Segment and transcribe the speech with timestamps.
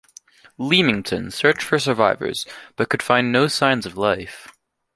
[0.57, 4.47] "Leamington" searched for survivors but could find no signs of life.